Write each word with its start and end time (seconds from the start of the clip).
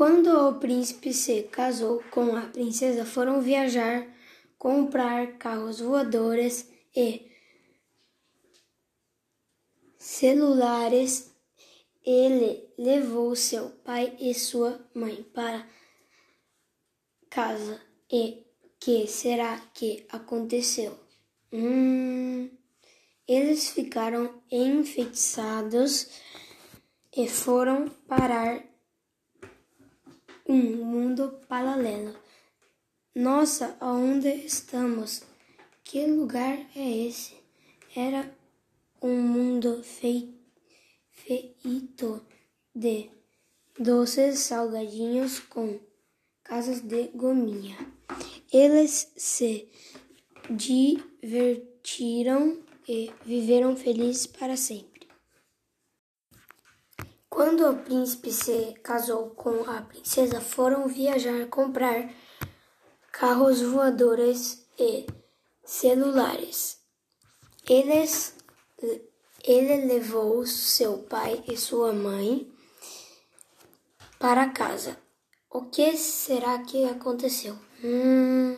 Quando 0.00 0.48
o 0.48 0.58
príncipe 0.58 1.12
se 1.12 1.42
casou 1.42 2.02
com 2.10 2.34
a 2.34 2.46
princesa, 2.46 3.04
foram 3.04 3.42
viajar, 3.42 4.08
comprar 4.56 5.36
carros 5.36 5.78
voadores 5.78 6.72
e 6.96 7.30
celulares. 9.98 11.30
Ele 12.02 12.66
levou 12.78 13.36
seu 13.36 13.68
pai 13.68 14.16
e 14.18 14.32
sua 14.32 14.80
mãe 14.94 15.22
para 15.34 15.68
casa. 17.28 17.78
E 18.10 18.46
que 18.78 19.06
será 19.06 19.58
que 19.74 20.06
aconteceu? 20.08 20.98
Hum, 21.52 22.48
eles 23.28 23.68
ficaram 23.68 24.42
enfeitiçados 24.50 26.08
e 27.14 27.28
foram 27.28 27.86
parar 28.08 28.69
um 30.50 30.84
mundo 30.84 31.38
paralelo. 31.48 32.14
Nossa, 33.14 33.76
aonde 33.78 34.28
estamos? 34.28 35.22
Que 35.84 36.04
lugar 36.06 36.58
é 36.74 37.06
esse? 37.06 37.36
Era 37.94 38.28
um 39.00 39.22
mundo 39.22 39.80
feito 39.84 40.34
de 42.74 43.10
doces 43.78 44.40
salgadinhos 44.40 45.38
com 45.38 45.78
casas 46.42 46.80
de 46.80 47.06
gominha. 47.14 47.76
Eles 48.52 49.12
se 49.16 49.68
divertiram 50.50 52.58
e 52.88 53.12
viveram 53.24 53.76
felizes 53.76 54.26
para 54.26 54.56
sempre. 54.56 54.89
Quando 57.40 57.70
o 57.70 57.74
príncipe 57.74 58.30
se 58.30 58.74
casou 58.82 59.30
com 59.30 59.64
a 59.64 59.80
princesa, 59.80 60.42
foram 60.42 60.86
viajar 60.86 61.46
comprar 61.46 62.12
carros 63.10 63.62
voadores 63.62 64.68
e 64.78 65.06
celulares. 65.64 66.82
Eles, 67.66 68.36
ele 69.42 69.86
levou 69.86 70.44
seu 70.44 70.98
pai 70.98 71.42
e 71.48 71.56
sua 71.56 71.94
mãe 71.94 72.46
para 74.18 74.50
casa. 74.50 74.98
O 75.48 75.62
que 75.62 75.96
será 75.96 76.58
que 76.58 76.84
aconteceu? 76.84 77.58
Hum, 77.82 78.54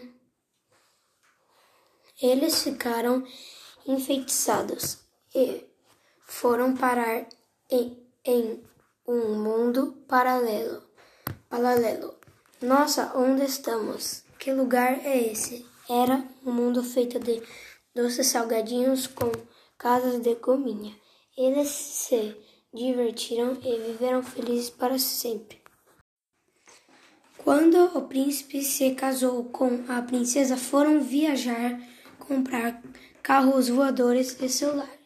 eles 2.21 2.65
ficaram 2.65 3.25
enfeitiçados 3.87 4.99
e 5.33 5.65
foram 6.27 6.77
parar 6.77 7.29
em 7.71 8.03
em 8.25 8.63
um 9.07 9.43
mundo 9.43 10.05
paralelo. 10.07 10.83
Paralelo. 11.49 12.15
Nossa, 12.61 13.13
onde 13.17 13.45
estamos? 13.45 14.25
Que 14.39 14.53
lugar 14.53 15.05
é 15.05 15.33
esse? 15.33 15.67
Era 15.91 16.25
um 16.45 16.53
mundo 16.53 16.83
feito 16.83 17.19
de 17.19 17.43
doces 17.95 18.29
salgadinhos 18.29 19.07
com 19.07 19.31
casas 19.77 20.21
de 20.21 20.35
gominha. 20.37 20.95
Eles 21.37 21.69
se 21.69 22.37
divertiram 22.73 23.59
e 23.63 23.79
viveram 23.79 24.23
felizes 24.23 24.71
para 24.71 24.99
sempre. 24.99 25.61
Quando 27.39 27.99
o 27.99 28.03
príncipe 28.03 28.63
se 28.63 28.95
casou 28.95 29.45
com 29.47 29.85
a 29.89 30.01
princesa, 30.01 30.57
foram 30.57 31.01
viajar, 31.01 31.81
comprar 32.21 32.81
carros 33.21 33.69
voadores 33.69 34.41
e 34.41 34.49
celulares. 34.49 35.02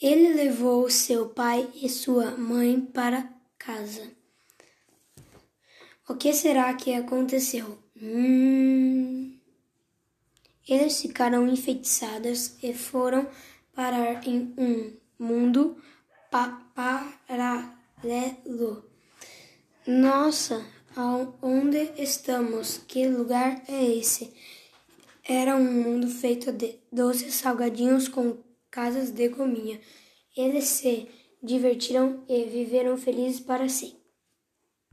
Ele 0.00 0.32
levou 0.32 0.88
seu 0.88 1.28
pai 1.28 1.68
e 1.74 1.88
sua 1.88 2.30
mãe 2.30 2.80
para 2.80 3.28
casa. 3.58 4.10
O 6.08 6.14
que 6.14 6.32
será 6.32 6.72
que 6.74 6.94
aconteceu? 6.94 7.78
Hum... 8.00 9.36
Eles 10.66 11.02
ficaram 11.02 11.48
enfeitiçados 11.48 12.54
e 12.62 12.72
foram 12.72 13.28
parar 13.74 14.26
em 14.26 14.54
um 14.56 14.92
mundo 15.18 15.76
pa 16.30 16.62
paralelo. 16.74 18.84
Nossa, 19.86 20.64
onde 21.42 21.92
estamos? 21.98 22.80
Que 22.86 23.06
lugar 23.06 23.62
é 23.68 23.84
esse? 23.84 24.32
Era 25.28 25.56
um 25.56 25.64
mundo 25.64 26.08
feito 26.08 26.52
de 26.52 26.78
doces 26.90 27.34
salgadinhos 27.34 28.08
com 28.08 28.38
casas 28.70 29.10
de 29.10 29.28
gominha. 29.28 29.80
Eles 30.36 30.64
se 30.64 31.08
divertiram 31.42 32.24
e 32.28 32.44
viveram 32.44 32.96
felizes 32.96 33.40
para 33.40 33.68
sempre. 33.68 33.99